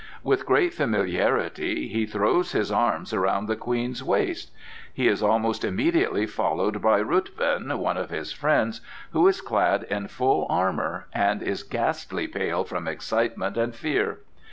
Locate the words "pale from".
12.27-12.87